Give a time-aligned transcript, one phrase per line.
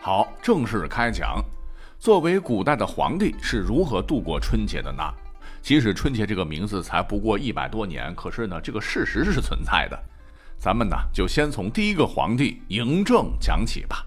[0.00, 1.44] 好，正式开讲。
[1.98, 5.02] 作为古代的皇帝是如何度过春节的呢？
[5.60, 10.00] 即使春节这个名字才不过一百多年，可是呢，这个事实是存在的。
[10.56, 14.06] 咱们呢，就先从第一个皇帝嬴政讲起吧。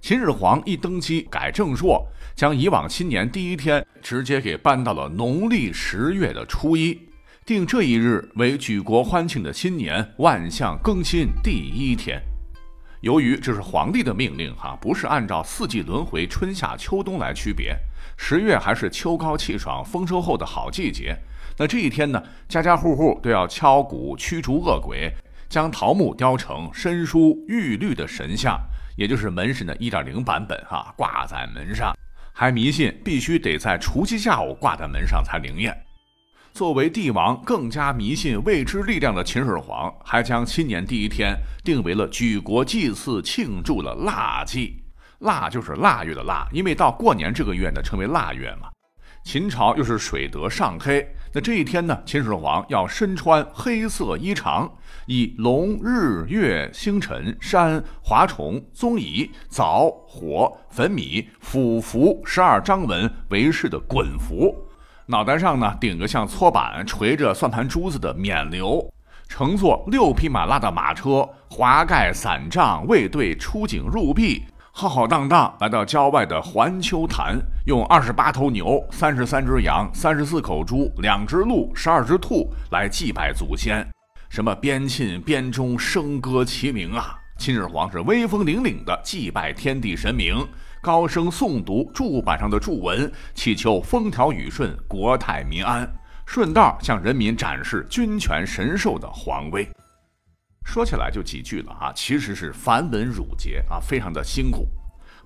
[0.00, 2.06] 秦始皇一登基改正朔，
[2.36, 7.00] 将以往新年第一天直接给搬到了农历十月的初一，
[7.44, 12.22] 定这一日为举国欢庆的新年万象更新第一天。
[13.04, 17.76] 由于这是皇帝的命令，哈，不是按照四季轮回春夏秋冬来区别，
[18.16, 21.14] 十月还是秋高气爽、丰收后的好季节。
[21.58, 25.12] 那这一天呢，家家户户都要敲鼓驱逐恶鬼，
[25.50, 28.58] 将桃木雕成身书玉律的神像，
[28.96, 31.94] 也就是门神的一点零版本，哈，挂在门上，
[32.32, 35.83] 还迷信必须得在除夕下午挂在门上才灵验。
[36.54, 44.84] 作为帝王，更加迷信未知力量的秦始皇，还将新年第一天定为了举国祭祀庆祝的腊祭。
[45.18, 48.68] 腊就是腊月的腊，因为到过年这个月呢，称为腊月嘛。
[49.24, 54.70] 秦朝又是水德上黑，那这一天呢，秦始皇要身穿黑色衣裳，
[55.06, 64.54] 以龙、日、月、星辰、山、华虫、宗乙、枣、火、粉米、斧符十二章文为饰的衮服。
[65.06, 68.88] 脑袋上呢顶着像搓板、垂着算盘珠子的冕旒，
[69.28, 83.86] 乘坐六匹马拉的马车，华盖伞帐，卫队出警入壁，浩浩荡荡来到郊外的环丘坛，用二十八头牛、三十三只羊、三十四口猪、两只鹿、十二只兔来祭拜祖先，
[84.30, 87.18] 什么边沁边钟，笙歌齐鸣啊！
[87.36, 90.46] 秦始皇是威风凛凛的祭拜天地神明。
[90.80, 95.90] 高声诵读柱板上的祝文，祈求风调雨顺、国泰民安，
[96.26, 99.66] 顺道向人民展示君权神授的皇威。
[100.64, 104.68] 说起来就几句了啊，其实是繁文缛节啊，非常的辛苦。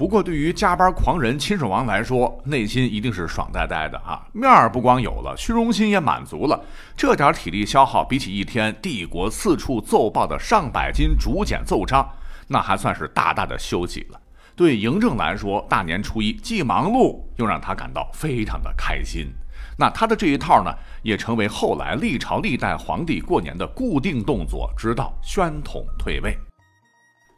[0.00, 6.58] 不过对于加班狂人秦始皇来说，内心一定是爽呆呆的啊，面儿不光有了，虚荣心也满足了。
[6.96, 12.08] 这点体力消耗，比起一天帝国四处奏报的上百斤竹简奏章，
[12.48, 14.18] 那还算是大大的休息了。
[14.56, 19.30] 对嬴政来说，大年初一既忙碌，又让他感到非常的开心。
[19.76, 26.34] 那他的这一套呢，也成为后来历朝历代皇帝过年的固定动作，直到宣统退位。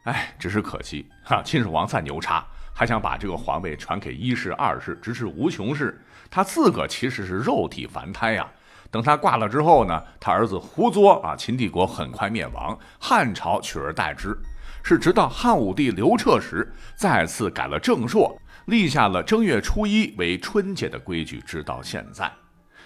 [0.03, 5.97] 哎，只是可惜哈，秦始皇再牛叉，还想把这个皇位传给一世、二世，直至无穷世。
[6.29, 8.45] 他自个其实是肉体凡胎呀。
[8.91, 14.37] 等他挂了之后呢，他儿子胡作啊，秦帝国很快灭亡，汉朝取而代之。
[14.83, 22.29] 是直到汉武帝刘彻时，再次改了正朔，立下了正月初一为春节的规矩，直到现在。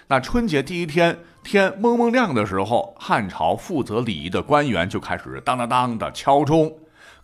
[0.06, 6.72] 那春节第一天天蒙蒙亮的时候，汉朝负责礼仪的官员就开始当当当的敲钟，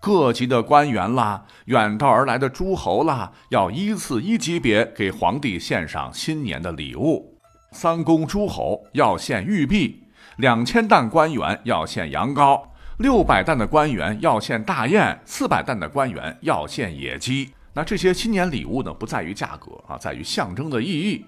[0.05, 7.39] 各级的官员啦，远道而来的诸侯啦，要依次一级别给皇帝献上新年的礼物。
[7.73, 10.03] 三公诸侯要献玉璧，
[10.37, 12.61] 两千担官员要献羊羔。
[12.99, 17.55] 六百担的官员要献大雁，四百担的官员要献野鸡。
[17.73, 21.25] 那这些新年礼物呢，不在于价格啊，在于象征的意义。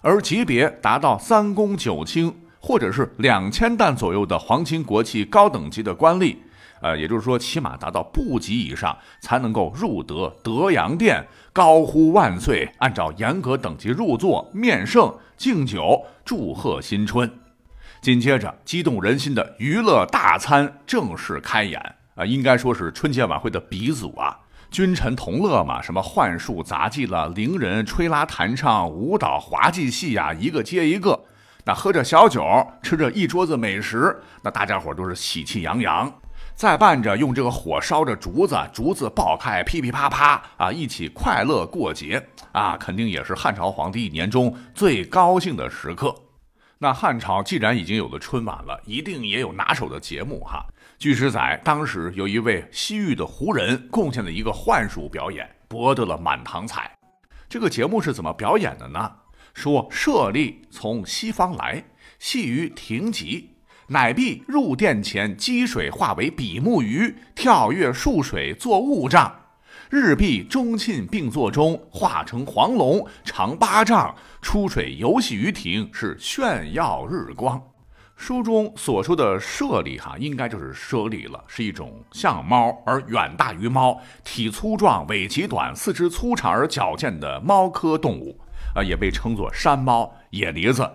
[0.00, 6.36] 而级别达到三公九卿，或者是两千担左右的皇亲国戚高等级的官吏，
[6.80, 17.30] 呃，也就是说，起码达到部级以上，才能够入得德阳殿，高呼万岁，按照严格等级入座，面圣敬酒，祝贺新春。
[18.02, 21.80] 紧接着，激动人心的娱乐大餐正式开演
[22.14, 22.24] 啊！
[22.24, 24.38] 应该说是春节晚会的鼻祖啊！
[24.70, 31.24] 君臣同乐嘛，什么幻术杂技了，伶人吹拉弹唱、舞蹈滑稽戏呀，一个接一个。
[31.64, 32.44] 那喝着小酒，
[32.82, 36.12] 吃着一桌子美食，那大家伙都是喜气洋洋。
[36.56, 46.14] 再伴着用这个火烧着竹子，竹子爆开，噼噼啪啪啊，一起快乐过节啊，肯定也是汉朝皇帝一年中最高兴的时刻。
[46.78, 50.64] 那汉朝既然已经有了春晚了，一定也有拿手的节目哈。
[50.98, 56.90] 据史载，当时有一位西域的胡人贡献了一个幻术表演，博得了满堂彩。
[57.50, 59.12] 这个节目是怎么表演的呢？
[59.52, 61.84] 说舍利从西方来，
[62.18, 63.55] 系于亭脊，
[63.88, 69.42] 乃必入殿前积水化为比目鱼，跳跃数水作雾障。
[69.88, 74.12] 日必中沁并作中，化成黄龙，长八丈，
[74.42, 77.62] 出水游戏于庭，是炫耀日光。
[78.16, 88.40] 书中所说的猞猁，哈，应该就是猞猁了，是一种像猫而远大于猫，体粗壮，尾鳍短，四肢粗长而矫健的猫科动物，
[88.74, 90.90] 啊，也被称作山猫、野狸子。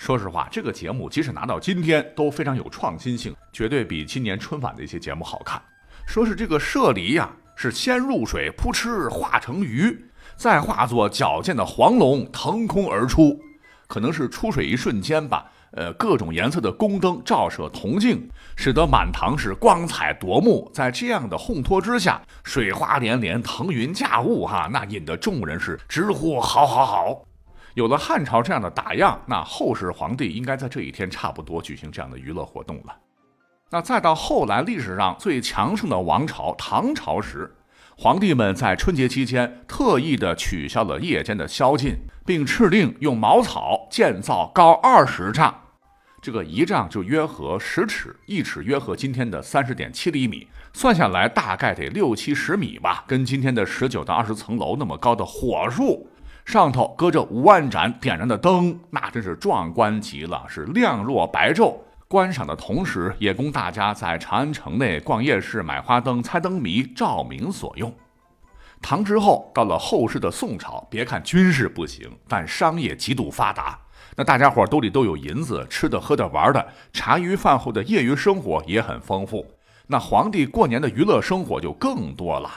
[0.00, 5.60] 说实话，这个节目即使拿到今天，都非常有创新性，绝对比今年春晚的一些节目好看。
[6.06, 7.30] 说是这个猞猁呀。
[7.54, 13.38] 是先入水，扑哧化成鱼，再化作矫健的黄龙腾空而出。
[13.86, 18.26] 可能是出水一瞬间吧，呃，各种颜色的宫灯照射铜镜，
[18.56, 20.70] 使得满堂是光彩夺目。
[20.72, 27.26] 在这样的烘托之下，水花连连，腾云驾雾，哈，那引得众人是直呼好好好。
[27.74, 32.96] 有了汉朝这样的打样，那后世皇帝应该在这一天差不多举行这样的娱乐活动了。
[33.70, 37.54] 那再到后来历史上最强盛的王朝唐朝时，
[37.96, 41.94] 皇帝们在春节期间特意的取消了夜间的宵禁，
[42.26, 45.54] 并敕令用茅草建造高二十丈，
[46.20, 56.09] 这个一丈就约合十尺，一尺约合今天的三十点七厘米，算下来大概得六七十米吧，跟今天的十九到二十层楼那么高的火树。
[56.50, 61.76] 上头搁着五万盏点燃的灯，那真是壮观极了，是亮若白昼。
[62.08, 67.94] 观赏的同时，也供大家在长安城内逛夜市、买花灯、猜灯谜、照明所用。
[68.82, 73.78] 唐之后，到了后世的宋朝，别看军事不行，但商业极度发达。
[74.16, 79.46] 那大家伙兜里都有银子，吃的、喝的、玩的，茶余饭后的业余生活也很丰富。
[79.86, 82.50] 那皇帝过年的娱乐生活就更多了。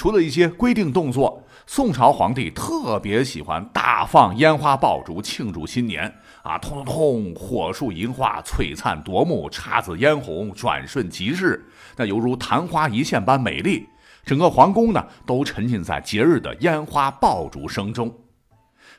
[0.00, 6.10] 除了一些规定动作，宋朝皇帝特别喜欢大放烟花爆竹庆祝新年
[6.42, 6.56] 啊！
[6.56, 11.62] 通通通，火树银花，璀璨夺目，姹紫嫣红，转瞬即逝，
[11.98, 13.86] 那犹如昙花一现般美丽。
[14.24, 18.10] 整个皇宫呢，都沉浸在节日的烟花爆竹声中。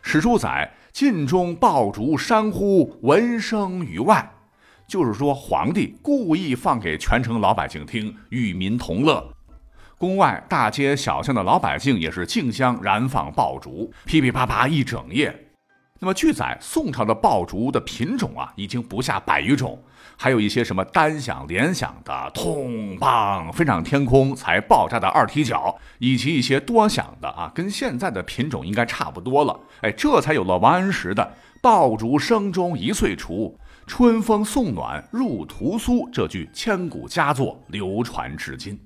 [0.04, 4.32] 史书载：“禁中爆竹山呼，闻声于外。”
[4.86, 9.34] 就是说，皇帝故意放给全城老百姓听，与民同乐。
[10.02, 15.32] 宫外大街小巷的老百姓也是竞相燃放爆竹，噼噼啪啪一整夜。
[16.00, 19.80] 那么据载，宋朝的爆竹的品种啊，已经不下百余种，
[20.18, 29.60] 还有一些什么单响、连响的，通棒飞上天空才爆炸的二踢脚，以及一些多响的啊，跟现在的品种应该差不多了。
[29.82, 33.56] 哎，这才有了王安石的“爆竹声中一岁除，
[33.86, 38.80] 春风送暖入屠苏”这句千古佳作，流传至今。